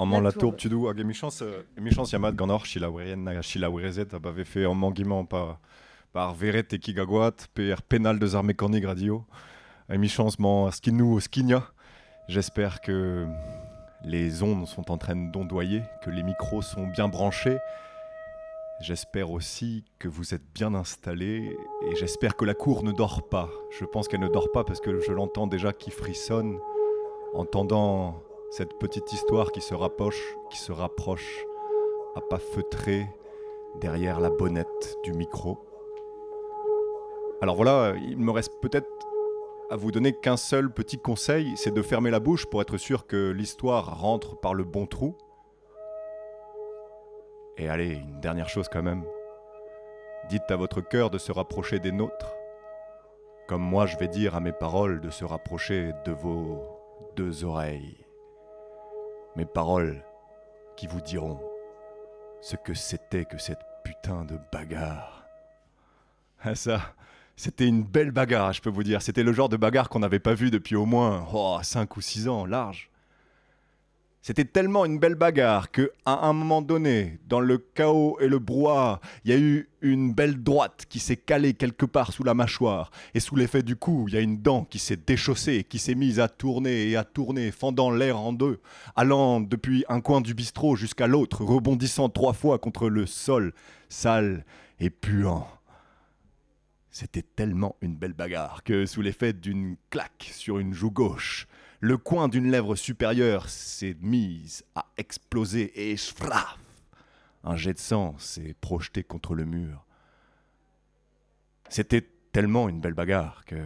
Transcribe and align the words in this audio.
Amman 0.00 0.22
la 0.22 0.32
tourbe 0.32 0.56
tu 0.56 0.68
hag 0.88 0.98
emichans, 0.98 1.42
emichans 1.76 2.10
yamad 2.10 2.34
gant 2.34 2.48
or 2.48 2.64
chilaourien 2.64 3.18
na 3.18 3.42
chilaourezet 3.42 4.14
a 4.14 4.18
bave 4.18 4.44
fait 4.44 4.64
en 4.64 4.74
manguiment 4.74 5.26
pas 5.26 5.60
par 6.14 6.32
veret 6.32 6.72
e 6.72 6.78
kigagoat 6.78 7.48
per 7.52 7.82
penal 7.82 8.18
de 8.18 8.34
armées 8.34 8.54
cornig 8.54 8.86
radio. 8.86 9.26
Emichans 9.90 10.38
man 10.38 10.70
skinou 10.70 11.20
skinia. 11.20 11.64
J'espère 12.28 12.80
que 12.80 13.26
les 14.02 14.42
ondes 14.42 14.66
sont 14.66 14.90
en 14.90 14.96
train 14.96 15.16
d'ondoyer, 15.16 15.82
que 16.02 16.08
les 16.08 16.22
micros 16.22 16.62
sont 16.62 16.86
bien 16.86 17.08
branchés. 17.08 17.58
J'espère 18.80 19.30
aussi 19.30 19.84
que 19.98 20.08
vous 20.08 20.32
êtes 20.32 20.50
bien 20.54 20.72
installés 20.72 21.54
et 21.86 21.96
j'espère 21.96 22.36
que 22.36 22.46
la 22.46 22.54
cour 22.54 22.84
ne 22.84 22.92
dort 22.92 23.28
pas. 23.28 23.50
Je 23.78 23.84
pense 23.84 24.08
qu'elle 24.08 24.20
ne 24.20 24.28
dort 24.28 24.50
pas 24.50 24.64
parce 24.64 24.80
que 24.80 24.98
je 25.00 25.12
l'entends 25.12 25.46
déjà 25.46 25.74
qui 25.74 25.90
frissonne, 25.90 26.58
entendant 27.34 28.22
cette 28.50 28.78
petite 28.78 29.12
histoire 29.12 29.52
qui 29.52 29.60
se 29.60 29.74
rapproche, 29.74 30.36
qui 30.50 30.58
se 30.58 30.72
rapproche 30.72 31.46
à 32.16 32.20
pas 32.20 32.38
feutré 32.38 33.06
derrière 33.76 34.18
la 34.18 34.30
bonnette 34.30 34.96
du 35.04 35.12
micro. 35.12 35.58
Alors 37.40 37.54
voilà, 37.54 37.94
il 37.96 38.18
me 38.18 38.32
reste 38.32 38.60
peut-être 38.60 38.88
à 39.70 39.76
vous 39.76 39.92
donner 39.92 40.12
qu'un 40.12 40.36
seul 40.36 40.72
petit 40.72 40.98
conseil, 40.98 41.56
c'est 41.56 41.72
de 41.72 41.80
fermer 41.80 42.10
la 42.10 42.18
bouche 42.18 42.46
pour 42.46 42.60
être 42.60 42.76
sûr 42.76 43.06
que 43.06 43.30
l'histoire 43.30 44.00
rentre 44.00 44.36
par 44.36 44.52
le 44.52 44.64
bon 44.64 44.86
trou. 44.86 45.16
Et 47.56 47.68
allez, 47.68 47.92
une 47.92 48.20
dernière 48.20 48.48
chose 48.48 48.68
quand 48.68 48.82
même. 48.82 49.04
Dites 50.28 50.50
à 50.50 50.56
votre 50.56 50.80
cœur 50.80 51.10
de 51.10 51.18
se 51.18 51.30
rapprocher 51.30 51.78
des 51.78 51.92
nôtres, 51.92 52.34
comme 53.46 53.62
moi 53.62 53.86
je 53.86 53.96
vais 53.96 54.08
dire 54.08 54.34
à 54.34 54.40
mes 54.40 54.52
paroles 54.52 55.00
de 55.00 55.10
se 55.10 55.24
rapprocher 55.24 55.92
de 56.04 56.10
vos 56.12 56.64
deux 57.14 57.44
oreilles. 57.44 58.09
Mes 59.36 59.44
paroles 59.44 60.02
qui 60.76 60.86
vous 60.86 61.00
diront 61.00 61.40
ce 62.40 62.56
que 62.56 62.74
c'était 62.74 63.24
que 63.24 63.38
cette 63.38 63.60
putain 63.84 64.24
de 64.24 64.38
bagarre. 64.52 65.24
Ah 66.42 66.54
ça, 66.54 66.80
c'était 67.36 67.66
une 67.66 67.82
belle 67.82 68.10
bagarre, 68.10 68.52
je 68.52 68.62
peux 68.62 68.70
vous 68.70 68.82
dire. 68.82 69.02
C'était 69.02 69.22
le 69.22 69.32
genre 69.32 69.48
de 69.48 69.56
bagarre 69.56 69.88
qu'on 69.88 70.00
n'avait 70.00 70.18
pas 70.18 70.34
vu 70.34 70.50
depuis 70.50 70.76
au 70.76 70.86
moins 70.86 71.26
5 71.62 71.96
ou 71.96 72.00
6 72.00 72.28
ans, 72.28 72.44
large. 72.44 72.90
C'était 74.22 74.44
tellement 74.44 74.84
une 74.84 74.98
belle 74.98 75.14
bagarre 75.14 75.70
que, 75.70 75.92
à 76.04 76.28
un 76.28 76.34
moment 76.34 76.60
donné, 76.60 77.18
dans 77.26 77.40
le 77.40 77.56
chaos 77.56 78.18
et 78.20 78.28
le 78.28 78.38
brouhaha, 78.38 79.00
il 79.24 79.30
y 79.30 79.34
a 79.34 79.38
eu 79.38 79.70
une 79.80 80.12
belle 80.12 80.42
droite 80.42 80.84
qui 80.90 80.98
s'est 80.98 81.16
calée 81.16 81.54
quelque 81.54 81.86
part 81.86 82.12
sous 82.12 82.22
la 82.22 82.34
mâchoire. 82.34 82.90
Et 83.14 83.20
sous 83.20 83.34
l'effet 83.34 83.62
du 83.62 83.76
coup, 83.76 84.04
il 84.08 84.14
y 84.14 84.18
a 84.18 84.20
une 84.20 84.42
dent 84.42 84.64
qui 84.64 84.78
s'est 84.78 84.98
déchaussée, 84.98 85.64
qui 85.64 85.78
s'est 85.78 85.94
mise 85.94 86.20
à 86.20 86.28
tourner 86.28 86.90
et 86.90 86.96
à 86.96 87.04
tourner, 87.04 87.50
fendant 87.50 87.90
l'air 87.90 88.18
en 88.18 88.34
deux, 88.34 88.60
allant 88.94 89.40
depuis 89.40 89.86
un 89.88 90.02
coin 90.02 90.20
du 90.20 90.34
bistrot 90.34 90.76
jusqu'à 90.76 91.06
l'autre, 91.06 91.42
rebondissant 91.42 92.10
trois 92.10 92.34
fois 92.34 92.58
contre 92.58 92.90
le 92.90 93.06
sol, 93.06 93.54
sale 93.88 94.44
et 94.80 94.90
puant. 94.90 95.48
C'était 96.90 97.22
tellement 97.22 97.76
une 97.80 97.96
belle 97.96 98.12
bagarre 98.12 98.64
que, 98.64 98.84
sous 98.84 99.00
l'effet 99.00 99.32
d'une 99.32 99.76
claque 99.88 100.30
sur 100.30 100.58
une 100.58 100.74
joue 100.74 100.90
gauche, 100.90 101.46
le 101.80 101.96
coin 101.96 102.28
d'une 102.28 102.50
lèvre 102.50 102.76
supérieure 102.76 103.48
s'est 103.48 103.96
mise 104.02 104.64
à 104.74 104.84
exploser 104.98 105.72
et 105.74 105.96
schfraf 105.96 106.58
Un 107.42 107.56
jet 107.56 107.72
de 107.72 107.78
sang 107.78 108.16
s'est 108.18 108.54
projeté 108.60 109.02
contre 109.02 109.34
le 109.34 109.46
mur. 109.46 109.86
C'était 111.70 112.06
tellement 112.32 112.68
une 112.68 112.80
belle 112.80 112.92
bagarre 112.92 113.46
que, 113.46 113.56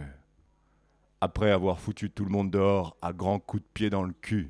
après 1.19 1.51
avoir 1.51 1.79
foutu 1.79 2.09
tout 2.09 2.23
le 2.23 2.31
monde 2.31 2.51
dehors 2.51 2.95
à 3.01 3.11
grands 3.11 3.39
coups 3.39 3.63
de 3.63 3.69
pied 3.73 3.89
dans 3.89 4.03
le 4.03 4.13
cul, 4.13 4.49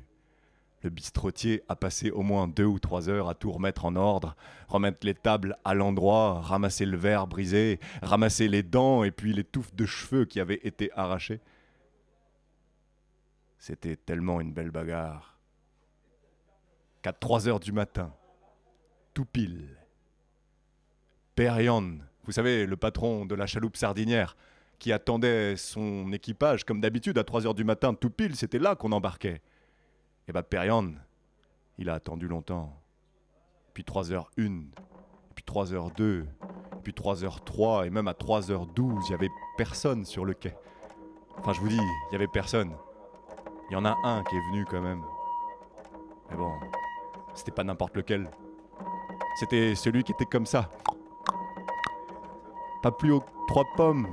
le 0.82 0.90
bistrotier 0.90 1.64
a 1.68 1.74
passé 1.74 2.12
au 2.12 2.22
moins 2.22 2.46
deux 2.46 2.66
ou 2.66 2.78
trois 2.78 3.08
heures 3.08 3.28
à 3.28 3.34
tout 3.34 3.50
remettre 3.50 3.84
en 3.84 3.96
ordre, 3.96 4.36
remettre 4.68 5.04
les 5.04 5.14
tables 5.14 5.56
à 5.64 5.74
l'endroit, 5.74 6.40
ramasser 6.40 6.86
le 6.86 6.96
verre 6.96 7.26
brisé, 7.26 7.80
ramasser 8.02 8.46
les 8.46 8.62
dents 8.62 9.02
et 9.02 9.10
puis 9.10 9.32
les 9.32 9.42
touffes 9.42 9.74
de 9.74 9.86
cheveux 9.86 10.24
qui 10.24 10.38
avaient 10.38 10.60
été 10.62 10.92
arrachées. 10.94 11.40
C'était 13.58 13.96
tellement 13.96 14.40
une 14.40 14.52
belle 14.52 14.70
bagarre 14.70 15.38
qu'à 17.02 17.12
trois 17.12 17.48
heures 17.48 17.60
du 17.60 17.72
matin, 17.72 18.12
tout 19.14 19.24
pile, 19.24 19.76
Père 21.34 21.58
vous 22.24 22.32
savez, 22.32 22.66
le 22.66 22.76
patron 22.76 23.26
de 23.26 23.34
la 23.34 23.46
chaloupe 23.46 23.76
sardinière, 23.76 24.36
qui 24.78 24.92
attendait 24.92 25.56
son 25.56 26.10
équipage, 26.12 26.64
comme 26.64 26.80
d'habitude, 26.80 27.18
à 27.18 27.24
3 27.24 27.46
heures 27.46 27.54
du 27.54 27.64
matin, 27.64 27.94
tout 27.94 28.10
pile, 28.10 28.36
c'était 28.36 28.58
là 28.58 28.74
qu'on 28.74 28.92
embarquait. 28.92 29.40
Et 30.28 30.32
bah 30.32 30.42
Perian, 30.42 30.94
il 31.78 31.88
a 31.88 31.94
attendu 31.94 32.26
longtemps. 32.26 32.74
Puis 33.74 33.84
3h01, 33.84 34.64
puis 35.34 35.44
3h02, 35.46 36.24
puis 36.82 36.92
3h03, 36.92 37.86
et 37.86 37.90
même 37.90 38.08
à 38.08 38.12
3h12, 38.12 39.04
il 39.04 39.08
n'y 39.08 39.14
avait 39.14 39.30
personne 39.56 40.04
sur 40.04 40.24
le 40.24 40.34
quai. 40.34 40.54
Enfin, 41.38 41.52
je 41.52 41.60
vous 41.60 41.68
dis, 41.68 41.76
il 41.76 42.08
n'y 42.10 42.16
avait 42.16 42.28
personne. 42.28 42.72
Il 43.68 43.72
y 43.72 43.76
en 43.76 43.84
a 43.84 43.96
un 44.04 44.22
qui 44.22 44.36
est 44.36 44.46
venu 44.50 44.64
quand 44.64 44.80
même. 44.80 45.02
Mais 46.30 46.36
bon, 46.36 46.52
c'était 47.34 47.52
pas 47.52 47.64
n'importe 47.64 47.96
lequel. 47.96 48.30
C'était 49.38 49.74
celui 49.74 50.04
qui 50.04 50.12
était 50.12 50.24
comme 50.24 50.46
ça. 50.46 50.70
Pas 52.82 52.92
plus 52.92 53.12
haut 53.12 53.20
que 53.20 53.46
trois 53.48 53.64
pommes. 53.76 54.08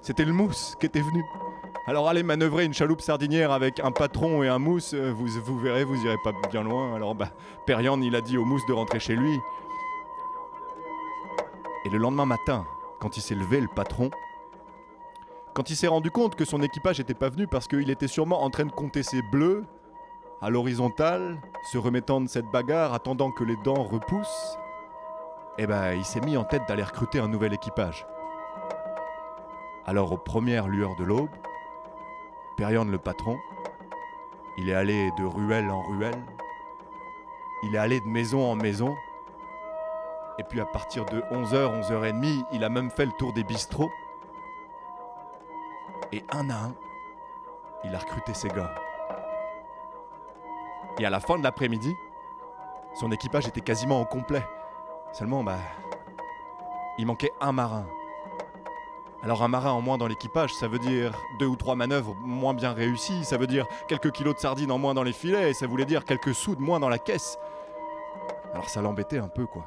C'était 0.00 0.24
le 0.24 0.32
mousse 0.32 0.76
qui 0.78 0.86
était 0.86 1.00
venu. 1.00 1.24
Alors 1.86 2.08
allez 2.08 2.22
manœuvrer 2.22 2.64
une 2.64 2.74
chaloupe 2.74 3.00
sardinière 3.00 3.50
avec 3.50 3.80
un 3.80 3.90
patron 3.92 4.42
et 4.42 4.48
un 4.48 4.58
mousse, 4.58 4.94
vous, 4.94 5.26
vous 5.26 5.58
verrez, 5.58 5.84
vous 5.84 5.96
irez 6.04 6.18
pas 6.22 6.32
bien 6.50 6.62
loin. 6.62 6.94
Alors 6.94 7.14
bah, 7.14 7.30
Perian, 7.66 8.00
il 8.00 8.14
a 8.14 8.20
dit 8.20 8.38
au 8.38 8.44
mousse 8.44 8.64
de 8.66 8.72
rentrer 8.72 9.00
chez 9.00 9.16
lui. 9.16 9.38
Et 11.84 11.88
le 11.90 11.98
lendemain 11.98 12.26
matin, 12.26 12.66
quand 13.00 13.16
il 13.16 13.22
s'est 13.22 13.34
levé, 13.34 13.60
le 13.60 13.68
patron, 13.68 14.10
quand 15.58 15.70
il 15.70 15.74
s'est 15.74 15.88
rendu 15.88 16.12
compte 16.12 16.36
que 16.36 16.44
son 16.44 16.62
équipage 16.62 17.00
n'était 17.00 17.14
pas 17.14 17.30
venu 17.30 17.48
parce 17.48 17.66
qu'il 17.66 17.90
était 17.90 18.06
sûrement 18.06 18.44
en 18.44 18.48
train 18.48 18.64
de 18.64 18.70
compter 18.70 19.02
ses 19.02 19.22
bleus, 19.22 19.64
à 20.40 20.50
l'horizontale, 20.50 21.36
se 21.72 21.78
remettant 21.78 22.20
de 22.20 22.28
cette 22.28 22.46
bagarre, 22.46 22.94
attendant 22.94 23.32
que 23.32 23.42
les 23.42 23.56
dents 23.64 23.82
repoussent, 23.82 24.56
eh 25.58 25.66
ben, 25.66 25.94
il 25.94 26.04
s'est 26.04 26.20
mis 26.20 26.36
en 26.36 26.44
tête 26.44 26.62
d'aller 26.68 26.84
recruter 26.84 27.18
un 27.18 27.26
nouvel 27.26 27.52
équipage. 27.52 28.06
Alors, 29.84 30.12
aux 30.12 30.16
premières 30.16 30.68
lueurs 30.68 30.94
de 30.94 31.02
l'aube, 31.02 31.28
Perian 32.56 32.84
le 32.84 32.98
patron, 32.98 33.36
il 34.58 34.68
est 34.68 34.74
allé 34.74 35.10
de 35.18 35.24
ruelle 35.24 35.70
en 35.70 35.82
ruelle, 35.82 36.22
il 37.64 37.74
est 37.74 37.78
allé 37.78 37.98
de 37.98 38.06
maison 38.06 38.48
en 38.48 38.54
maison, 38.54 38.94
et 40.38 40.44
puis 40.44 40.60
à 40.60 40.66
partir 40.66 41.04
de 41.06 41.20
11h, 41.32 41.82
11h30, 41.82 42.44
il 42.52 42.62
a 42.62 42.68
même 42.68 42.92
fait 42.92 43.06
le 43.06 43.12
tour 43.18 43.32
des 43.32 43.42
bistrots. 43.42 43.90
Et 46.12 46.24
un 46.30 46.48
à 46.50 46.54
un, 46.54 46.74
il 47.84 47.94
a 47.94 47.98
recruté 47.98 48.32
ses 48.34 48.48
gars. 48.48 48.74
Et 50.98 51.04
à 51.04 51.10
la 51.10 51.20
fin 51.20 51.38
de 51.38 51.42
l'après-midi, 51.42 51.94
son 52.94 53.12
équipage 53.12 53.46
était 53.46 53.60
quasiment 53.60 54.00
au 54.00 54.04
complet. 54.04 54.42
Seulement, 55.12 55.44
bah, 55.44 55.58
il 56.98 57.06
manquait 57.06 57.32
un 57.40 57.52
marin. 57.52 57.86
Alors 59.22 59.42
un 59.42 59.48
marin 59.48 59.72
en 59.72 59.80
moins 59.80 59.98
dans 59.98 60.06
l'équipage, 60.06 60.54
ça 60.54 60.68
veut 60.68 60.78
dire 60.78 61.12
deux 61.38 61.46
ou 61.46 61.56
trois 61.56 61.74
manœuvres 61.74 62.14
moins 62.20 62.54
bien 62.54 62.72
réussies, 62.72 63.24
ça 63.24 63.36
veut 63.36 63.46
dire 63.46 63.66
quelques 63.88 64.12
kilos 64.12 64.34
de 64.34 64.40
sardines 64.40 64.70
en 64.70 64.78
moins 64.78 64.94
dans 64.94 65.02
les 65.02 65.12
filets, 65.12 65.50
et 65.50 65.54
ça 65.54 65.66
voulait 65.66 65.84
dire 65.84 66.04
quelques 66.04 66.34
sous 66.34 66.54
de 66.54 66.62
moins 66.62 66.80
dans 66.80 66.88
la 66.88 66.98
caisse. 66.98 67.38
Alors 68.52 68.68
ça 68.68 68.80
l'embêtait 68.80 69.18
un 69.18 69.28
peu, 69.28 69.46
quoi. 69.46 69.64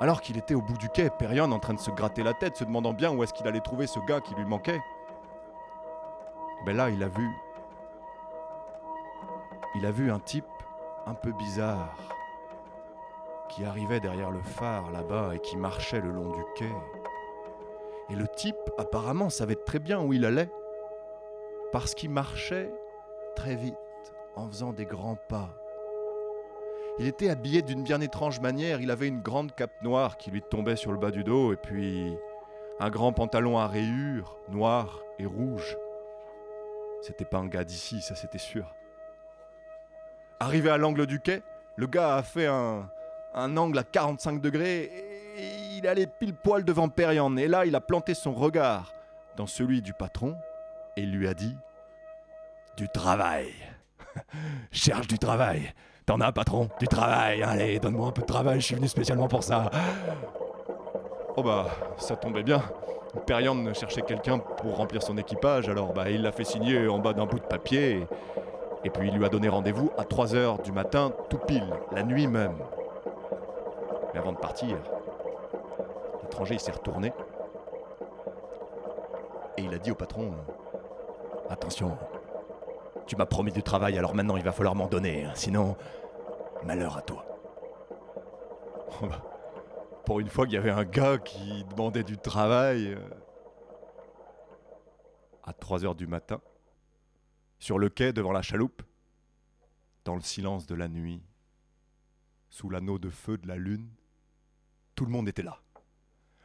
Alors 0.00 0.20
qu'il 0.20 0.38
était 0.38 0.54
au 0.54 0.62
bout 0.62 0.76
du 0.78 0.88
quai, 0.88 1.10
Perion 1.10 1.50
en 1.50 1.58
train 1.58 1.74
de 1.74 1.80
se 1.80 1.90
gratter 1.90 2.22
la 2.22 2.34
tête, 2.34 2.56
se 2.56 2.64
demandant 2.64 2.92
bien 2.92 3.10
où 3.12 3.22
est-ce 3.22 3.32
qu'il 3.32 3.48
allait 3.48 3.60
trouver 3.60 3.86
ce 3.86 3.98
gars 4.06 4.20
qui 4.20 4.34
lui 4.34 4.44
manquait. 4.44 4.80
Ben 6.64 6.76
là, 6.76 6.90
il 6.90 7.02
a 7.02 7.08
vu. 7.08 7.28
Il 9.74 9.86
a 9.86 9.90
vu 9.90 10.10
un 10.10 10.20
type 10.20 10.44
un 11.06 11.14
peu 11.14 11.32
bizarre 11.32 11.96
qui 13.48 13.64
arrivait 13.64 14.00
derrière 14.00 14.30
le 14.30 14.42
phare 14.42 14.90
là-bas 14.90 15.34
et 15.34 15.40
qui 15.40 15.56
marchait 15.56 16.00
le 16.00 16.10
long 16.10 16.30
du 16.30 16.42
quai. 16.54 16.72
Et 18.10 18.14
le 18.14 18.28
type, 18.28 18.56
apparemment, 18.78 19.30
savait 19.30 19.56
très 19.56 19.78
bien 19.78 20.00
où 20.00 20.12
il 20.12 20.24
allait, 20.24 20.50
parce 21.72 21.94
qu'il 21.94 22.10
marchait 22.10 22.72
très 23.36 23.56
vite, 23.56 23.74
en 24.36 24.48
faisant 24.48 24.72
des 24.72 24.86
grands 24.86 25.18
pas. 25.28 25.50
Il 27.00 27.06
était 27.06 27.30
habillé 27.30 27.62
d'une 27.62 27.84
bien 27.84 28.00
étrange 28.00 28.40
manière, 28.40 28.80
il 28.80 28.90
avait 28.90 29.06
une 29.06 29.20
grande 29.20 29.54
cape 29.54 29.82
noire 29.82 30.16
qui 30.16 30.32
lui 30.32 30.42
tombait 30.42 30.74
sur 30.74 30.90
le 30.90 30.98
bas 30.98 31.12
du 31.12 31.22
dos, 31.22 31.52
et 31.52 31.56
puis 31.56 32.12
un 32.80 32.90
grand 32.90 33.12
pantalon 33.12 33.56
à 33.56 33.68
rayures, 33.68 34.36
noir 34.48 35.00
et 35.18 35.26
rouge. 35.26 35.76
C'était 37.02 37.24
pas 37.24 37.38
un 37.38 37.46
gars 37.46 37.62
d'ici, 37.62 38.00
ça 38.00 38.16
c'était 38.16 38.38
sûr. 38.38 38.74
Arrivé 40.40 40.70
à 40.70 40.76
l'angle 40.76 41.06
du 41.06 41.20
quai, 41.20 41.42
le 41.76 41.86
gars 41.86 42.16
a 42.16 42.22
fait 42.24 42.46
un, 42.46 42.88
angle 43.34 43.78
à 43.78 43.84
45 43.84 44.40
degrés 44.40 44.90
il 45.76 45.86
allait 45.86 46.08
pile 46.08 46.34
poil 46.34 46.64
devant 46.64 46.88
Perian, 46.88 47.36
et 47.36 47.46
là 47.46 47.64
il 47.64 47.76
a 47.76 47.80
planté 47.80 48.14
son 48.14 48.32
regard 48.32 48.92
dans 49.36 49.46
celui 49.46 49.82
du 49.82 49.92
patron 49.92 50.36
et 50.96 51.02
lui 51.02 51.28
a 51.28 51.34
dit 51.34 51.56
Du 52.76 52.88
travail 52.88 53.52
Cherche 54.72 55.06
du 55.06 55.18
travail. 55.18 55.72
T'en 56.08 56.20
as, 56.20 56.32
patron 56.32 56.70
Du 56.80 56.88
travail. 56.88 57.42
Allez, 57.42 57.78
donne-moi 57.78 58.08
un 58.08 58.12
peu 58.12 58.22
de 58.22 58.26
travail, 58.26 58.62
je 58.62 58.64
suis 58.64 58.74
venu 58.74 58.88
spécialement 58.88 59.28
pour 59.28 59.42
ça. 59.42 59.70
Oh 61.36 61.42
bah, 61.42 61.66
ça 61.98 62.16
tombait 62.16 62.42
bien. 62.42 62.62
Periand 63.26 63.74
cherchait 63.74 64.00
quelqu'un 64.00 64.38
pour 64.38 64.78
remplir 64.78 65.02
son 65.02 65.18
équipage, 65.18 65.68
alors 65.68 65.92
bah, 65.92 66.08
il 66.08 66.22
l'a 66.22 66.32
fait 66.32 66.44
signer 66.44 66.88
en 66.88 66.98
bas 66.98 67.12
d'un 67.12 67.26
bout 67.26 67.38
de 67.38 67.44
papier. 67.44 68.06
Et, 68.84 68.88
puis 68.88 69.08
il 69.08 69.18
lui 69.18 69.26
a 69.26 69.28
donné 69.28 69.50
rendez-vous 69.50 69.90
à 69.98 70.04
3h 70.04 70.62
du 70.62 70.72
matin, 70.72 71.12
tout 71.28 71.40
pile, 71.46 71.74
la 71.92 72.02
nuit 72.02 72.26
même. 72.26 72.56
Mais 74.14 74.20
avant 74.20 74.32
de 74.32 74.38
partir, 74.38 74.78
l'étranger 76.22 76.54
il 76.54 76.60
s'est 76.60 76.72
retourné. 76.72 77.12
Et 79.58 79.62
il 79.62 79.74
a 79.74 79.78
dit 79.78 79.90
au 79.90 79.94
patron 79.94 80.32
Attention, 81.50 81.98
tu 83.08 83.16
m'as 83.16 83.26
promis 83.26 83.50
du 83.50 83.62
travail, 83.62 83.98
alors 83.98 84.14
maintenant 84.14 84.36
il 84.36 84.44
va 84.44 84.52
falloir 84.52 84.74
m'en 84.74 84.86
donner, 84.86 85.24
hein. 85.24 85.32
sinon, 85.34 85.76
malheur 86.64 86.98
à 86.98 87.02
toi. 87.02 87.24
Pour 90.04 90.20
une 90.20 90.28
fois 90.28 90.44
qu'il 90.44 90.54
y 90.54 90.58
avait 90.58 90.70
un 90.70 90.84
gars 90.84 91.18
qui 91.18 91.64
demandait 91.64 92.04
du 92.04 92.18
travail 92.18 92.92
euh, 92.92 92.98
à 95.42 95.54
3 95.54 95.86
heures 95.86 95.94
du 95.94 96.06
matin, 96.06 96.40
sur 97.58 97.78
le 97.78 97.88
quai 97.88 98.12
devant 98.12 98.32
la 98.32 98.42
chaloupe, 98.42 98.82
dans 100.04 100.14
le 100.14 100.20
silence 100.20 100.66
de 100.66 100.74
la 100.74 100.88
nuit, 100.88 101.22
sous 102.50 102.68
l'anneau 102.68 102.98
de 102.98 103.08
feu 103.08 103.38
de 103.38 103.48
la 103.48 103.56
lune, 103.56 103.88
tout 104.94 105.06
le 105.06 105.10
monde 105.10 105.28
était 105.28 105.42
là. 105.42 105.60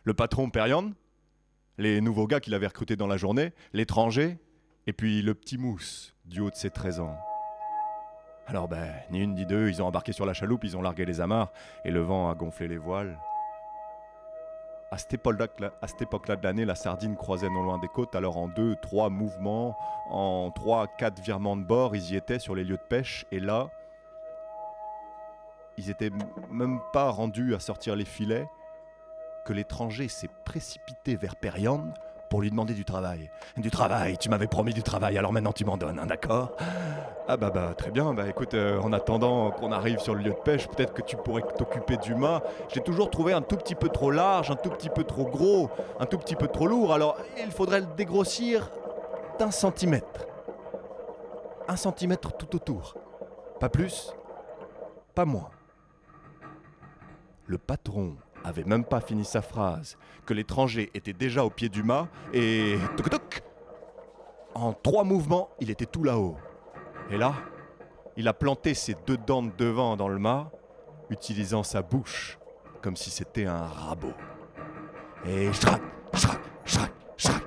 Le 0.04 0.14
patron 0.14 0.50
Perian, 0.50 0.92
les 1.78 2.00
nouveaux 2.00 2.28
gars 2.28 2.40
qu'il 2.40 2.54
avait 2.54 2.68
recrutés 2.68 2.96
dans 2.96 3.08
la 3.08 3.18
journée, 3.18 3.54
l'étranger, 3.74 4.38
et 4.88 4.94
puis 4.94 5.22
le 5.22 5.34
petit 5.34 5.58
mousse 5.58 6.14
du 6.26 6.42
haut 6.42 6.50
de 6.50 6.56
ses 6.56 6.70
13 6.70 7.00
ans. 7.00 7.18
Alors 8.48 8.68
ben, 8.68 8.92
ni 9.10 9.22
une 9.22 9.36
ni 9.36 9.46
deux, 9.46 9.70
ils 9.70 9.82
ont 9.82 9.88
embarqué 9.88 10.12
sur 10.12 10.26
la 10.26 10.34
chaloupe, 10.34 10.64
ils 10.64 10.76
ont 10.76 10.82
largué 10.82 11.06
les 11.06 11.22
amarres, 11.22 11.52
et 11.86 11.92
le 11.92 12.02
vent 12.02 12.30
a 12.30 12.36
gonflé 12.36 12.68
les 12.68 12.78
voiles. 12.78 13.18
À 14.92 14.98
cette 14.98 15.14
époque-là 15.14 16.36
de 16.36 16.44
l'année, 16.44 16.66
la 16.66 16.76
sardine 16.76 17.16
croisait 17.16 17.50
non 17.50 17.64
loin 17.64 17.80
des 17.80 17.88
côtes, 17.88 18.16
alors 18.16 18.38
en 18.38 18.48
deux, 18.48 18.76
trois 18.76 19.10
mouvements, 19.10 19.76
en 20.10 20.52
trois, 20.52 20.88
quatre 20.88 21.20
virements 21.22 21.58
de 21.58 21.64
bord, 21.64 21.96
ils 21.96 22.12
y 22.12 22.16
étaient 22.16 22.38
sur 22.38 22.54
les 22.54 22.64
lieux 22.64 22.78
de 22.78 22.88
pêche, 22.90 23.26
et 23.32 23.40
là, 23.40 23.72
ils 25.78 25.90
étaient 25.90 26.12
même 26.52 26.80
pas 26.92 27.10
rendus 27.10 27.56
à 27.56 27.60
sortir 27.60 27.96
les 27.96 28.06
filets, 28.06 28.48
que 29.46 29.54
l'étranger 29.54 30.10
s'est 30.10 30.30
précipité 30.46 31.16
vers 31.16 31.38
Periande 31.38 31.94
pour 32.34 32.42
lui 32.42 32.50
demander 32.50 32.74
du 32.74 32.84
travail. 32.84 33.30
Du 33.58 33.70
travail, 33.70 34.18
tu 34.18 34.28
m'avais 34.28 34.48
promis 34.48 34.74
du 34.74 34.82
travail, 34.82 35.20
alors 35.20 35.32
maintenant 35.32 35.52
tu 35.52 35.66
m'en 35.66 35.78
donnes, 35.78 36.04
d'accord? 36.08 36.58
Ah 37.28 37.38
bah 37.38 37.52
bah 37.52 37.76
très 37.78 37.92
bien, 37.92 38.16
bah 38.16 38.28
écoute, 38.28 38.56
euh, 38.56 38.80
en 38.80 38.92
attendant 38.92 39.52
qu'on 39.52 39.72
arrive 39.72 40.00
sur 40.00 40.16
le 40.16 40.24
lieu 40.24 40.32
de 40.32 40.44
pêche, 40.44 40.68
peut-être 40.68 40.94
que 40.94 41.04
tu 41.04 41.16
pourrais 41.16 41.44
t'occuper 41.44 41.96
du 41.98 42.16
mât. 42.16 42.42
J'ai 42.74 42.82
toujours 42.82 43.12
trouvé 43.12 43.34
un 43.34 43.44
tout 43.44 43.56
petit 43.56 43.76
peu 43.76 43.88
trop 43.88 44.10
large, 44.10 44.50
un 44.50 44.56
tout 44.56 44.72
petit 44.72 44.90
peu 44.90 45.04
trop 45.04 45.26
gros, 45.26 45.70
un 46.00 46.08
tout 46.08 46.18
petit 46.18 46.36
peu 46.36 46.48
trop 46.48 46.66
lourd, 46.66 46.92
alors 46.92 47.18
il 47.38 47.52
faudrait 47.52 47.82
le 47.82 47.88
dégrossir 47.96 48.72
d'un 49.38 49.52
centimètre. 49.52 50.26
Un 51.68 51.76
centimètre 51.76 52.36
tout 52.36 52.56
autour. 52.56 52.96
Pas 53.60 53.70
plus, 53.70 54.12
pas 55.14 55.26
moins. 55.26 55.52
Le 57.46 57.60
patron 57.60 58.16
avait 58.44 58.64
même 58.64 58.84
pas 58.84 59.02
fini 59.02 59.26
sa 59.26 59.42
phrase, 59.42 59.98
que 60.26 60.34
l'étranger 60.34 60.90
était 60.94 61.14
déjà 61.14 61.44
au 61.46 61.50
pied 61.50 61.70
du 61.70 61.84
mât, 61.84 62.08
et... 62.34 62.78
Toc 62.98 63.10
toc 63.10 63.44
En 64.54 64.74
trois 64.74 65.04
mouvements, 65.04 65.50
il 65.60 65.70
était 65.70 65.86
tout 65.86 66.04
là-haut. 66.04 66.38
Et 67.10 67.18
là, 67.18 67.34
il 68.18 68.28
a 68.28 68.34
planté 68.34 68.74
ses 68.74 68.96
deux 69.08 69.18
dents 69.18 69.44
de 69.44 69.52
devant 69.58 69.96
dans 69.98 70.08
le 70.08 70.20
mât, 70.20 70.52
utilisant 71.10 71.64
sa 71.64 71.82
bouche 71.82 72.38
comme 72.84 72.98
si 72.98 73.10
c'était 73.10 73.46
un 73.46 73.66
rabot. 73.66 74.14
Et 75.26 75.52
schrac, 75.54 75.82
schrac, 76.14 76.42
schrac, 76.66 76.92
schrac, 77.16 77.44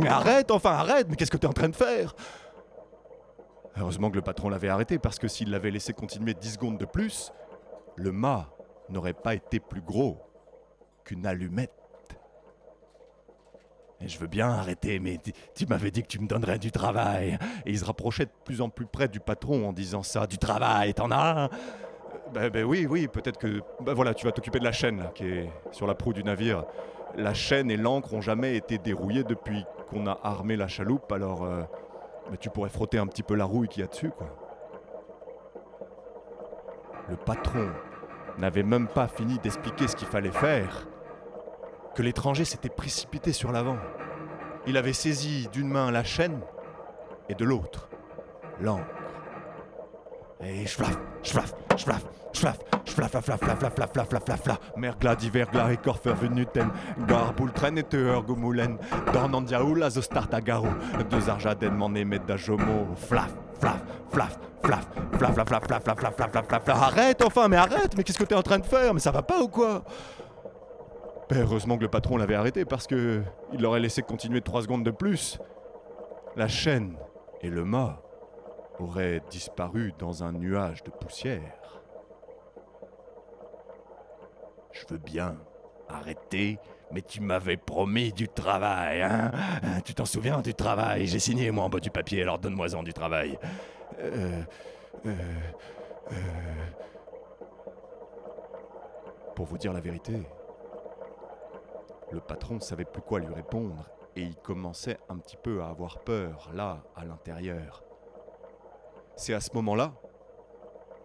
Mais 0.00 0.08
arrête, 0.08 0.50
enfin 0.50 0.72
arrête, 0.72 1.06
mais 1.08 1.16
qu'est-ce 1.16 1.30
que 1.30 1.36
t'es 1.36 1.46
en 1.46 1.52
train 1.52 1.68
de 1.68 1.76
faire? 1.76 2.14
Heureusement 3.76 4.10
que 4.10 4.16
le 4.16 4.22
patron 4.22 4.48
l'avait 4.48 4.68
arrêté, 4.68 4.98
parce 4.98 5.18
que 5.18 5.28
s'il 5.28 5.50
l'avait 5.50 5.70
laissé 5.70 5.92
continuer 5.92 6.34
10 6.34 6.54
secondes 6.54 6.78
de 6.78 6.84
plus, 6.84 7.32
le 7.96 8.12
mât 8.12 8.50
n'aurait 8.88 9.14
pas 9.14 9.34
été 9.34 9.60
plus 9.60 9.80
gros 9.80 10.18
qu'une 11.04 11.26
allumette. 11.26 11.79
Je 14.06 14.18
veux 14.18 14.26
bien 14.26 14.48
arrêter, 14.48 14.98
mais 14.98 15.18
tu, 15.54 15.66
m'avais 15.66 15.90
dit 15.90 16.02
que 16.02 16.08
tu 16.08 16.20
me 16.20 16.26
donnerais 16.26 16.58
du 16.58 16.72
travail. 16.72 17.38
Et 17.66 17.70
il 17.70 17.78
se 17.78 17.84
rapprochait 17.84 18.24
de 18.24 18.30
plus 18.44 18.62
en 18.62 18.70
plus 18.70 18.86
près 18.86 19.08
du 19.08 19.20
patron 19.20 19.68
en 19.68 19.72
disant 19.72 20.02
ça. 20.02 20.26
Du 20.26 20.38
travail, 20.38 20.94
t'en 20.94 21.10
as 21.10 21.44
un? 21.44 21.48
Ben, 22.32 22.48
ben, 22.48 22.64
oui, 22.64 22.86
oui, 22.88 23.08
peut-être 23.08 23.38
que... 23.38 23.60
Ben 23.80 23.92
voilà, 23.92 24.14
tu 24.14 24.24
vas 24.24 24.32
t'occuper 24.32 24.58
de 24.58 24.64
la 24.64 24.72
chaîne 24.72 25.00
là, 25.00 25.12
qui 25.14 25.26
est 25.26 25.50
sur 25.72 25.86
la 25.86 25.94
proue 25.94 26.14
du 26.14 26.24
navire. 26.24 26.64
La 27.16 27.34
chaîne 27.34 27.70
et 27.70 27.76
l'ancre 27.76 28.14
ont 28.14 28.20
jamais 28.20 28.56
été 28.56 28.78
dérouillées 28.78 29.24
depuis 29.24 29.64
qu'on 29.90 30.06
a 30.06 30.18
armé 30.22 30.56
la 30.56 30.68
chaloupe, 30.68 31.10
alors 31.12 31.44
euh, 31.44 31.62
ben, 32.30 32.36
tu 32.38 32.48
pourrais 32.48 32.70
frotter 32.70 32.98
un 32.98 33.06
petit 33.06 33.24
peu 33.24 33.34
la 33.34 33.44
rouille 33.44 33.68
qu'il 33.68 33.82
y 33.82 33.84
a 33.84 33.88
dessus, 33.88 34.10
quoi. 34.10 34.28
Le 37.08 37.16
patron 37.16 37.68
n'avait 38.38 38.62
même 38.62 38.86
pas 38.86 39.08
fini 39.08 39.38
d'expliquer 39.40 39.88
ce 39.88 39.96
qu'il 39.96 40.06
fallait 40.06 40.30
faire 40.30 40.86
que 42.00 42.04
l'étranger 42.06 42.46
s'était 42.46 42.70
précipité 42.70 43.30
sur 43.30 43.52
l'avant. 43.52 43.76
Il 44.66 44.78
avait 44.78 44.94
saisi 44.94 45.50
d'une 45.52 45.68
main 45.68 45.90
la 45.90 46.02
chaîne 46.02 46.40
et 47.28 47.34
de 47.34 47.44
l'autre 47.44 47.90
l'encre. 48.58 48.86
Et 50.42 50.64
schlaf, 50.66 50.96
schlaf, 51.22 51.52
schlaf, 51.76 52.02
schlaf, 52.32 52.56
schlaf, 52.86 53.10
flaf, 53.10 53.24
flaf, 53.26 53.38
flaf, 53.38 53.58
flaf, 53.58 53.74
flaf, 53.74 54.08
flaf, 54.08 54.24
flaf, 54.24 54.42
flaf, 54.42 54.60
mergla 54.78 55.14
divergla 55.14 55.74
et 55.74 55.76
corfer 55.76 56.14
venuten, 56.14 56.70
garbultren 57.06 57.76
etteur 57.76 58.22
gomoulen, 58.22 58.78
dornandiaoul 59.12 59.82
azostartagaro, 59.82 60.68
deux 61.10 61.28
arjaden 61.28 61.74
m'en 61.74 61.94
émet 61.94 62.20
d'ajomo, 62.20 62.86
flaf, 62.96 63.36
flaf, 63.60 63.82
flaf, 64.10 64.38
flaf, 64.62 64.88
flaf, 65.18 65.34
flaf, 65.34 65.48
flaf, 65.48 65.66
flaf, 65.66 65.84
flaf, 65.84 66.16
flaf, 66.16 66.16
flaf, 66.16 66.48
flaf, 66.48 66.64
flaf, 66.64 66.82
arrête 66.82 67.22
enfin, 67.22 67.48
mais 67.48 67.58
arrête, 67.58 67.94
mais 67.94 68.04
qu'est-ce 68.04 68.18
que 68.18 68.24
t'es 68.24 68.34
en 68.34 68.42
train 68.42 68.58
de 68.58 68.64
faire 68.64 68.94
Mais 68.94 69.00
ça 69.00 69.10
va 69.10 69.20
pas 69.20 69.42
ou 69.42 69.48
quoi 69.48 69.84
heureusement 71.38 71.76
que 71.76 71.82
le 71.82 71.88
patron 71.88 72.16
l'avait 72.16 72.34
arrêté 72.34 72.64
parce 72.64 72.86
que 72.86 73.22
il 73.52 73.60
l'aurait 73.60 73.80
laissé 73.80 74.02
continuer 74.02 74.40
trois 74.40 74.62
secondes 74.62 74.84
de 74.84 74.90
plus. 74.90 75.38
La 76.36 76.48
chaîne 76.48 76.96
et 77.40 77.50
le 77.50 77.64
mât 77.64 78.02
auraient 78.78 79.22
disparu 79.30 79.92
dans 79.98 80.24
un 80.24 80.32
nuage 80.32 80.82
de 80.84 80.90
poussière. 80.90 81.80
Je 84.72 84.84
veux 84.88 84.98
bien 84.98 85.36
arrêter, 85.88 86.58
mais 86.92 87.02
tu 87.02 87.20
m'avais 87.20 87.56
promis 87.56 88.12
du 88.12 88.28
travail, 88.28 89.02
hein 89.02 89.30
Tu 89.84 89.94
t'en 89.94 90.04
souviens 90.04 90.40
du 90.40 90.54
travail? 90.54 91.06
J'ai 91.06 91.18
signé 91.18 91.50
moi 91.50 91.64
en 91.64 91.68
bas 91.68 91.80
du 91.80 91.90
papier, 91.90 92.22
alors 92.22 92.38
donne-moi-en 92.38 92.82
du 92.82 92.92
travail. 92.92 93.38
Euh, 93.98 94.42
euh, 95.06 95.14
euh. 96.12 96.16
Pour 99.34 99.46
vous 99.46 99.58
dire 99.58 99.72
la 99.72 99.80
vérité, 99.80 100.22
le 102.12 102.20
patron 102.20 102.56
ne 102.56 102.60
savait 102.60 102.84
plus 102.84 103.02
quoi 103.02 103.20
lui 103.20 103.32
répondre 103.32 103.88
et 104.16 104.22
il 104.22 104.36
commençait 104.36 104.98
un 105.08 105.18
petit 105.18 105.36
peu 105.36 105.62
à 105.62 105.68
avoir 105.68 106.00
peur, 106.00 106.50
là, 106.52 106.82
à 106.96 107.04
l'intérieur. 107.04 107.84
C'est 109.16 109.34
à 109.34 109.40
ce 109.40 109.50
moment-là, 109.54 109.92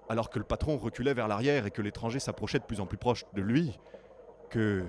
alors 0.10 0.30
que 0.30 0.40
le 0.40 0.46
patron 0.46 0.78
reculait 0.78 1.14
vers 1.14 1.28
l'arrière 1.28 1.66
et 1.66 1.72
que 1.72 1.82
l'étranger 1.82 2.20
s'approchait 2.20 2.60
de 2.60 2.64
plus 2.64 2.82
en 2.82 2.86
plus 2.86 2.98
proche 2.98 3.26
de 3.34 3.42
lui, 3.42 3.80
que 4.50 4.86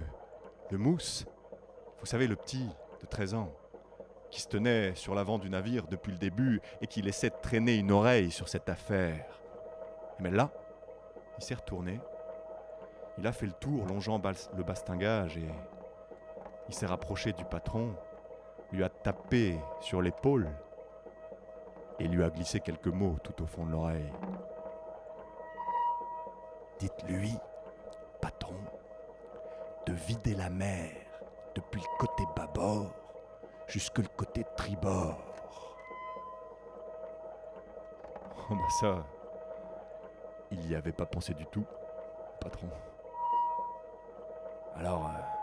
le 0.71 0.79
mousse, 0.79 1.27
vous 2.01 2.07
savez, 2.07 2.27
le 2.27 2.37
petit 2.37 2.69
de 3.01 3.07
13 3.07 3.35
ans, 3.35 3.53
qui 4.31 4.41
se 4.41 4.49
tenait 4.49 4.95
sur 4.95 5.15
l'avant 5.15 5.39
du 5.39 5.51
navire 5.51 5.87
depuis 5.87 6.13
le 6.13 6.19
début 6.19 6.61
et 6.81 6.87
qui 6.87 7.03
laissait 7.03 7.31
traîner 7.31 7.77
une 7.77 7.93
oreille 7.93 8.31
sur 8.31 8.49
cette 8.49 8.69
affaire. 8.69 9.41
Mais 10.19 10.31
là, 10.31 10.53
il 11.39 11.45
s'est 11.45 11.55
retourné, 11.55 12.01
il 13.19 13.27
a 13.27 13.33
fait 13.33 13.47
le 13.47 13.53
tour 13.53 13.87
longeant 13.87 14.21
le 14.57 14.63
bastingage 14.63 15.37
et 15.37 15.49
il 16.69 16.75
s'est 16.75 16.87
rapproché 16.87 17.33
du 17.33 17.45
patron, 17.45 17.95
lui 18.73 18.83
a 18.83 18.89
tapé 18.89 19.59
sur 19.81 20.03
l'épaule 20.03 20.49
et 21.99 22.09
lui 22.09 22.23
a 22.25 22.31
glissé 22.31 22.61
quelques 22.61 22.89
mots 22.89 23.17
tout 23.23 23.43
au 23.43 23.47
fond 23.47 23.65
de 23.65 23.73
l'oreille. 23.73 24.13
Dites-lui, 26.79 27.33
patron, 28.21 28.57
de 29.87 29.93
vider 29.93 30.35
la 30.35 30.51
mer 30.51 30.91
depuis 31.55 31.81
le 31.81 31.99
côté 31.99 32.25
bâbord 32.35 32.93
jusque 33.67 33.99
le 33.99 34.09
côté 34.09 34.45
tribord. 34.57 35.19
Oh 38.51 38.55
bah 38.55 38.69
ça, 38.81 39.05
il 40.51 40.61
n'y 40.61 40.75
avait 40.75 40.93
pas 40.93 41.07
pensé 41.07 41.35
du 41.35 41.47
tout, 41.47 41.65
patron. 42.41 42.69
Alors, 44.77 45.07
euh, 45.07 45.36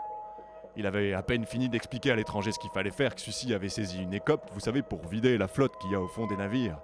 il 0.76 0.86
avait 0.86 1.14
à 1.14 1.22
peine 1.22 1.44
fini 1.44 1.68
d'expliquer 1.68 2.10
à 2.10 2.16
l'étranger 2.16 2.52
ce 2.52 2.58
qu'il 2.58 2.70
fallait 2.70 2.90
faire 2.90 3.14
que 3.14 3.20
celui-ci 3.20 3.54
avait 3.54 3.68
saisi 3.68 4.02
une 4.02 4.14
écope, 4.14 4.50
vous 4.52 4.60
savez, 4.60 4.82
pour 4.82 5.06
vider 5.06 5.38
la 5.38 5.48
flotte 5.48 5.76
qu'il 5.78 5.92
y 5.92 5.94
a 5.94 6.00
au 6.00 6.08
fond 6.08 6.26
des 6.26 6.36
navires. 6.36 6.78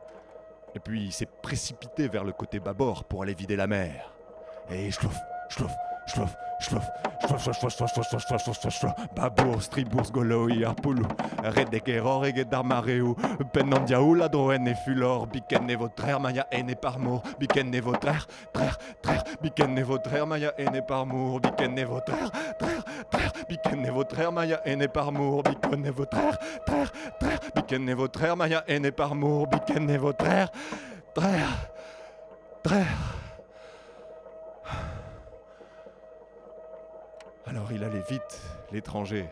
Et 0.75 0.81
puis 0.81 1.05
il 1.05 1.13
s'est 1.13 1.29
précipité 1.43 2.09
vers 2.09 2.25
le 2.25 2.33
côté 2.33 2.61
bâbord 2.61 3.05
pour 3.05 3.23
aller 3.23 3.35
vider 3.35 3.57
la 3.57 3.67
mer. 3.67 4.13
Et 4.71 4.91
schlouf, 4.91 5.17
schlouf, 5.49 5.73
schlouf, 6.07 6.31
schlouf, 6.61 6.87
schlouf, 7.27 7.43
schlouf, 7.43 7.59
schlouf, 7.59 7.75
schlouf, 7.75 8.09
schlouf, 8.09 8.43
schlouf, 8.43 8.61
schlouf, 8.61 8.75
schlouf, 8.75 8.93
babur, 9.17 9.61
striburs, 9.61 10.13
goloi, 10.13 10.65
arpulu, 10.65 11.03
redekero, 11.43 12.21
regedarmareu, 12.21 13.17
penandiaou, 13.53 14.15
la 14.15 14.29
droen 14.29 14.69
et 14.69 14.75
fulor, 14.75 15.27
biken 15.27 15.67
ne 15.67 15.77
votre 15.77 16.21
maya 16.21 16.47
ene 16.53 16.77
parmour, 16.77 17.23
biken 17.41 17.71
ne 17.71 17.81
votre 17.81 18.01
trère, 18.01 18.29
trère, 19.03 19.25
biken 19.43 19.75
ne 19.75 19.83
votre 19.83 20.27
maya 20.27 20.55
ene 20.59 20.83
parmour, 20.87 21.41
biken 21.41 21.75
ne 21.75 21.85
votre 21.85 22.13
trère, 22.59 22.85
trère, 23.11 23.33
biken 23.49 23.83
ne 23.83 23.91
votre 23.91 24.31
maya 24.33 24.61
ene 24.67 24.89
parmour, 24.89 25.43
biken 25.43 25.83
ne 25.83 25.91
votre 25.91 26.11
trère, 26.11 26.93
trère, 27.19 27.41
biken 27.55 27.85
ne 27.85 27.95
votre 27.95 28.37
maya 28.37 28.65
ene 28.69 28.91
parmour, 28.91 29.47
biken 29.47 29.87
ne 29.87 29.99
votre 29.99 30.19
trère, 30.19 30.51
trère. 32.63 32.89
Alors 37.47 37.73
il 37.73 37.83
allait 37.83 38.05
vite, 38.09 38.41
l'étranger. 38.71 39.29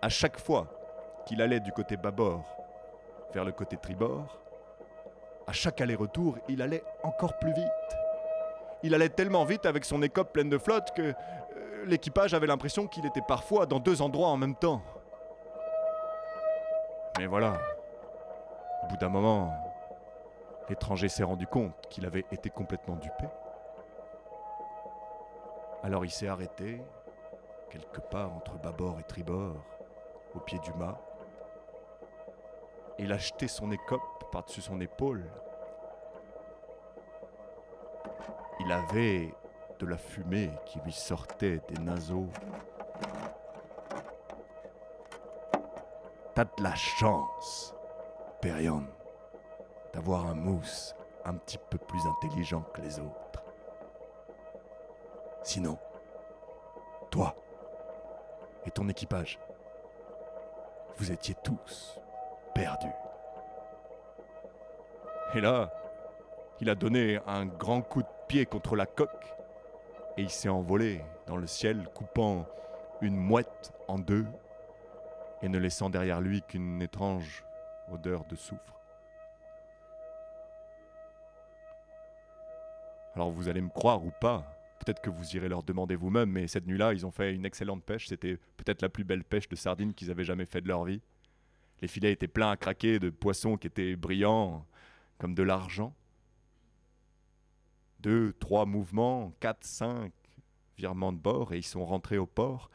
À 0.00 0.08
chaque 0.08 0.40
fois 0.40 0.66
qu'il 1.26 1.42
allait 1.42 1.60
du 1.60 1.72
côté 1.72 1.96
bâbord 1.98 2.44
vers 3.34 3.44
le 3.44 3.52
côté 3.52 3.76
tribord, 3.76 4.38
à 5.46 5.52
chaque 5.52 5.80
aller-retour, 5.80 6.38
il 6.48 6.62
allait 6.62 6.82
encore 7.02 7.38
plus 7.38 7.52
vite. 7.52 7.66
Il 8.82 8.94
allait 8.94 9.10
tellement 9.10 9.44
vite 9.44 9.66
avec 9.66 9.84
son 9.84 10.00
écope 10.00 10.32
pleine 10.32 10.48
de 10.48 10.58
flotte 10.58 10.92
que 10.94 11.12
l'équipage 11.84 12.34
avait 12.34 12.46
l'impression 12.46 12.86
qu'il 12.86 13.06
était 13.06 13.22
parfois 13.22 13.66
dans 13.66 13.80
deux 13.80 14.02
endroits 14.02 14.28
en 14.28 14.36
même 14.36 14.54
temps. 14.54 14.82
Mais 17.18 17.26
voilà, 17.26 17.58
au 18.82 18.86
bout 18.88 18.96
d'un 18.96 19.08
moment, 19.08 19.52
l'étranger 20.68 21.08
s'est 21.08 21.24
rendu 21.24 21.46
compte 21.46 21.74
qu'il 21.88 22.06
avait 22.06 22.24
été 22.30 22.50
complètement 22.50 22.96
dupé. 22.96 23.26
Alors 25.82 26.04
il 26.04 26.10
s'est 26.10 26.28
arrêté, 26.28 26.82
quelque 27.70 28.00
part 28.00 28.32
entre 28.32 28.58
bâbord 28.58 28.98
et 29.00 29.04
tribord, 29.04 29.56
au 30.34 30.40
pied 30.40 30.58
du 30.60 30.72
mât. 30.74 30.98
Il 32.98 33.12
a 33.12 33.18
jeté 33.18 33.48
son 33.48 33.70
écope 33.72 34.30
par-dessus 34.30 34.60
son 34.60 34.80
épaule. 34.80 35.24
Il 38.60 38.70
avait 38.70 39.32
de 39.80 39.86
la 39.86 39.96
fumée 39.96 40.50
qui 40.66 40.78
lui 40.80 40.92
sortait 40.92 41.60
des 41.68 41.82
naseaux. 41.82 42.28
T'as 46.34 46.44
de 46.44 46.62
la 46.62 46.74
chance, 46.74 47.74
Perion, 48.42 48.84
d'avoir 49.94 50.26
un 50.26 50.34
mousse 50.34 50.94
un 51.24 51.34
petit 51.34 51.58
peu 51.58 51.78
plus 51.78 52.00
intelligent 52.06 52.62
que 52.74 52.82
les 52.82 53.00
autres. 53.00 53.42
Sinon, 55.42 55.78
toi 57.10 57.34
et 58.66 58.70
ton 58.70 58.86
équipage, 58.88 59.38
vous 60.98 61.10
étiez 61.10 61.34
tous 61.42 61.98
perdus. 62.54 62.86
Et 65.34 65.40
là, 65.40 65.72
il 66.60 66.68
a 66.68 66.74
donné 66.74 67.18
un 67.26 67.46
grand 67.46 67.80
coup 67.80 68.02
de 68.02 68.08
pied 68.28 68.44
contre 68.44 68.76
la 68.76 68.84
coque 68.84 69.39
et 70.16 70.22
il 70.22 70.30
s'est 70.30 70.48
envolé 70.48 71.02
dans 71.26 71.36
le 71.36 71.46
ciel, 71.46 71.88
coupant 71.94 72.46
une 73.00 73.16
mouette 73.16 73.72
en 73.88 73.98
deux 73.98 74.26
et 75.42 75.48
ne 75.48 75.58
laissant 75.58 75.90
derrière 75.90 76.20
lui 76.20 76.42
qu'une 76.42 76.82
étrange 76.82 77.44
odeur 77.90 78.24
de 78.26 78.36
soufre. 78.36 78.78
Alors 83.14 83.30
vous 83.30 83.48
allez 83.48 83.60
me 83.60 83.70
croire 83.70 84.04
ou 84.04 84.12
pas, 84.20 84.44
Peut-être 84.80 85.02
que 85.02 85.10
vous 85.10 85.36
irez 85.36 85.50
leur 85.50 85.62
demander 85.62 85.94
vous-même, 85.94 86.30
mais 86.30 86.48
cette 86.48 86.66
nuit-là, 86.66 86.94
ils 86.94 87.04
ont 87.04 87.10
fait 87.10 87.34
une 87.34 87.44
excellente 87.44 87.84
pêche. 87.84 88.06
C'était 88.08 88.38
peut-être 88.56 88.80
la 88.80 88.88
plus 88.88 89.04
belle 89.04 89.24
pêche 89.24 89.46
de 89.46 89.54
sardines 89.54 89.92
qu'ils 89.92 90.10
avaient 90.10 90.24
jamais 90.24 90.46
fait 90.46 90.62
de 90.62 90.68
leur 90.68 90.84
vie. 90.84 91.02
Les 91.82 91.88
filets 91.88 92.12
étaient 92.12 92.28
pleins 92.28 92.50
à 92.50 92.56
craquer 92.56 92.98
de 92.98 93.10
poissons 93.10 93.58
qui 93.58 93.66
étaient 93.66 93.94
brillants 93.94 94.66
comme 95.18 95.34
de 95.34 95.42
l'argent. 95.42 95.94
Deux, 98.02 98.32
trois 98.34 98.66
mouvements, 98.66 99.32
quatre, 99.40 99.64
cinq 99.64 100.12
virements 100.76 101.12
de 101.12 101.18
bord, 101.18 101.52
et 101.52 101.58
ils 101.58 101.62
sont 101.62 101.84
rentrés 101.84 102.18
au 102.18 102.26
port. 102.26 102.70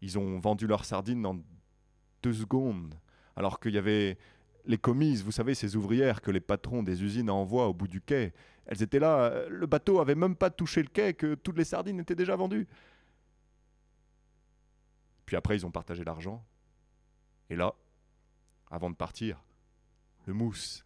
Ils 0.00 0.18
ont 0.18 0.38
vendu 0.38 0.66
leurs 0.66 0.84
sardines 0.84 1.24
en 1.26 1.40
deux 2.22 2.32
secondes, 2.32 2.94
alors 3.36 3.60
qu'il 3.60 3.74
y 3.74 3.78
avait 3.78 4.18
les 4.64 4.78
commises, 4.78 5.22
vous 5.22 5.32
savez, 5.32 5.54
ces 5.54 5.76
ouvrières 5.76 6.20
que 6.20 6.30
les 6.30 6.40
patrons 6.40 6.82
des 6.82 7.02
usines 7.02 7.30
envoient 7.30 7.68
au 7.68 7.74
bout 7.74 7.88
du 7.88 8.00
quai. 8.00 8.34
Elles 8.66 8.82
étaient 8.82 8.98
là, 8.98 9.48
le 9.48 9.66
bateau 9.66 10.00
avait 10.00 10.14
même 10.14 10.36
pas 10.36 10.50
touché 10.50 10.82
le 10.82 10.88
quai 10.88 11.14
que 11.14 11.34
toutes 11.34 11.56
les 11.56 11.64
sardines 11.64 12.00
étaient 12.00 12.14
déjà 12.14 12.36
vendues. 12.36 12.68
Puis 15.24 15.36
après, 15.36 15.56
ils 15.56 15.64
ont 15.64 15.70
partagé 15.70 16.04
l'argent. 16.04 16.44
Et 17.48 17.56
là, 17.56 17.74
avant 18.70 18.90
de 18.90 18.94
partir, 18.94 19.42
le 20.26 20.34
mousse 20.34 20.84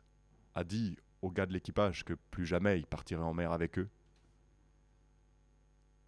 a 0.55 0.63
dit 0.63 0.97
aux 1.23 1.31
gars 1.31 1.47
de 1.47 1.53
l'équipage 1.53 2.05
que 2.05 2.15
plus 2.31 2.45
jamais 2.45 2.79
il 2.79 2.87
partirait 2.87 3.23
en 3.23 3.33
mer 3.33 3.53
avec 3.53 3.79
eux. 3.79 3.89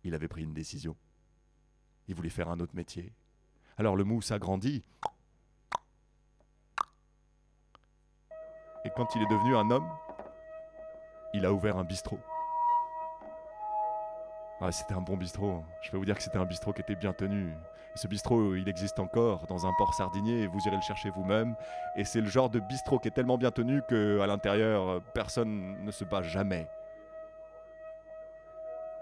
Il 0.03 0.15
avait 0.15 0.29
pris 0.29 0.43
une 0.43 0.53
décision. 0.53 0.97
Il 2.09 2.15
voulait 2.15 2.29
faire 2.29 2.51
un 2.51 2.61
autre 2.61 2.75
métier. 2.75 3.13
Alors 3.79 3.97
le 3.97 4.05
mousse 4.05 4.31
a 4.31 4.39
grandi 4.39 4.85
Et 8.85 8.91
quand 8.95 9.15
il 9.17 9.23
est 9.23 9.31
devenu 9.31 9.57
un 9.57 9.71
homme, 9.71 9.89
il 11.33 11.47
a 11.47 11.53
ouvert 11.53 11.79
un 11.79 11.85
bistrot. 11.85 12.21
Ah, 14.67 14.73
c'était 14.73 14.95
un 14.95 15.03
bon 15.03 15.19
bistrot. 15.19 15.51
Hein. 15.51 15.65
Je 15.83 15.91
peux 15.91 15.99
vous 15.99 16.07
dire 16.07 16.17
que 16.17 16.23
c'était 16.23 16.39
un 16.39 16.47
bistrot 16.47 16.73
qui 16.73 16.81
était 16.81 16.95
bien 16.95 17.13
tenu. 17.13 17.51
Et 17.95 17.99
ce 17.99 18.09
bistrot, 18.09 18.55
il 18.55 18.67
existe 18.67 18.99
encore 18.99 19.47
dans 19.47 19.67
un 19.67 19.73
port 19.77 19.93
sardinier 19.93 20.47
vous 20.47 20.59
irez 20.67 20.77
le 20.77 20.81
chercher 20.81 21.11
vous-même. 21.11 21.55
Et 21.97 22.05
c'est 22.05 22.23
le 22.23 22.29
genre 22.29 22.49
de 22.49 22.61
bistrot 22.61 22.99
qui 22.99 23.09
est 23.09 23.11
tellement 23.11 23.37
bien 23.37 23.51
tenu 23.51 23.83
que 23.87 24.21
à 24.21 24.27
l'intérieur, 24.27 25.03
personne 25.13 25.85
ne 25.85 25.91
se 25.91 26.07
bat 26.07 26.23
jamais. 26.23 26.67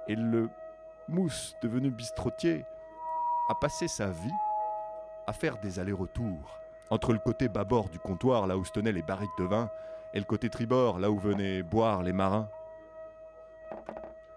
Et 0.08 0.16
le 0.16 0.50
mousse 1.06 1.54
devenu 1.62 1.90
bistrotier 1.92 2.64
a 3.48 3.54
passé 3.54 3.86
sa 3.86 4.08
vie 4.08 4.34
à 5.28 5.32
faire 5.32 5.58
des 5.58 5.78
allers-retours 5.78 6.58
entre 6.90 7.12
le 7.12 7.20
côté 7.20 7.48
bâbord 7.48 7.88
du 7.88 8.00
comptoir, 8.00 8.48
là 8.48 8.58
où 8.58 8.64
se 8.64 8.72
tenaient 8.72 8.90
les 8.90 9.02
barriques 9.02 9.38
de 9.38 9.44
vin, 9.44 9.70
et 10.12 10.18
le 10.18 10.24
côté 10.24 10.50
tribord, 10.50 10.98
là 10.98 11.08
où 11.08 11.20
venaient 11.20 11.62
boire 11.62 12.02
les 12.02 12.12
marins. 12.12 12.48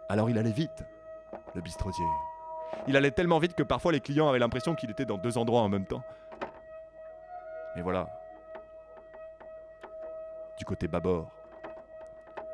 Alors 0.07 0.29
il 0.29 0.37
allait 0.37 0.51
vite, 0.51 0.85
le 1.55 1.61
bistrotier. 1.61 2.05
Il 2.87 2.95
allait 2.97 3.11
tellement 3.11 3.39
vite 3.39 3.55
que 3.55 3.63
parfois 3.63 3.91
les 3.91 4.01
clients 4.01 4.27
avaient 4.27 4.39
l'impression 4.39 4.75
qu'il 4.75 4.91
était 4.91 5.05
dans 5.05 5.17
deux 5.17 5.37
endroits 5.37 5.61
en 5.61 5.69
même 5.69 5.85
temps. 5.85 6.03
Mais 7.75 7.81
voilà. 7.81 8.07
Du 10.57 10.65
côté 10.65 10.87
bâbord, 10.87 11.29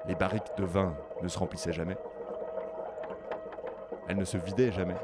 les 0.05 0.15
barriques 0.15 0.55
de 0.57 0.63
vin 0.63 0.95
ne 1.21 1.27
se 1.27 1.37
remplissaient 1.37 1.73
jamais. 1.73 1.97
Elles 4.07 4.17
ne 4.17 4.25
se 4.25 4.37
vidaient 4.37 4.71
jamais. 4.71 4.95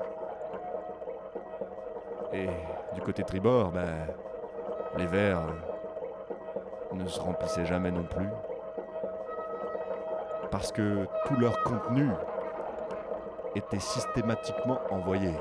Et 2.33 2.47
du 2.93 3.01
côté 3.01 3.23
tribord, 3.23 3.71
ben, 3.71 4.07
les 4.97 5.05
verres 5.05 5.47
ne 6.93 7.07
se 7.07 7.19
remplissaient 7.19 7.65
jamais 7.65 7.91
non 7.91 8.03
plus. 8.03 8.29
Parce 10.49 10.71
que 10.71 11.07
tout 11.25 11.35
leur 11.35 11.61
contenu 11.63 12.09
était 13.57 13.79
systématiquement 13.79 14.79
envoyé 14.91 15.31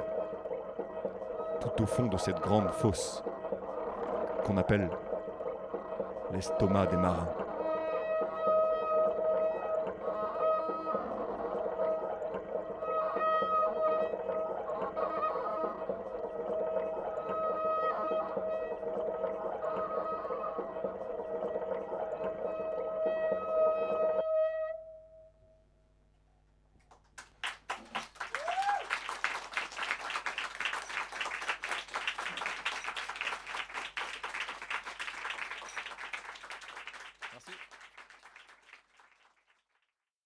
tout 1.61 1.83
au 1.83 1.87
fond 1.87 2.07
de 2.07 2.17
cette 2.17 2.41
grande 2.41 2.71
fosse 2.71 3.23
qu'on 4.45 4.57
appelle 4.57 4.91
l'estomac 6.33 6.87
des 6.87 6.97
marins. 6.97 7.46